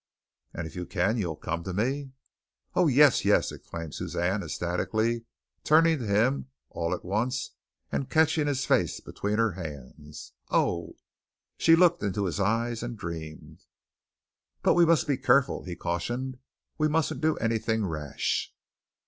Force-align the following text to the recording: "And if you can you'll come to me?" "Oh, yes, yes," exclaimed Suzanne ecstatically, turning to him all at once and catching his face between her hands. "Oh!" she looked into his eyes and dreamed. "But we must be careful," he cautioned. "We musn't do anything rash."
"And 0.55 0.65
if 0.65 0.75
you 0.75 0.87
can 0.87 1.17
you'll 1.19 1.35
come 1.35 1.61
to 1.63 1.73
me?" 1.75 2.13
"Oh, 2.73 2.87
yes, 2.87 3.23
yes," 3.23 3.51
exclaimed 3.51 3.93
Suzanne 3.93 4.41
ecstatically, 4.41 5.25
turning 5.63 5.99
to 5.99 6.07
him 6.07 6.47
all 6.71 6.95
at 6.95 7.05
once 7.05 7.51
and 7.91 8.09
catching 8.09 8.47
his 8.47 8.65
face 8.65 8.99
between 8.99 9.37
her 9.37 9.51
hands. 9.51 10.33
"Oh!" 10.49 10.95
she 11.55 11.75
looked 11.75 12.01
into 12.01 12.25
his 12.25 12.39
eyes 12.39 12.81
and 12.81 12.97
dreamed. 12.97 13.63
"But 14.63 14.73
we 14.73 14.85
must 14.87 15.05
be 15.05 15.17
careful," 15.17 15.65
he 15.65 15.75
cautioned. 15.75 16.39
"We 16.79 16.87
musn't 16.87 17.21
do 17.21 17.37
anything 17.37 17.85
rash." 17.85 18.55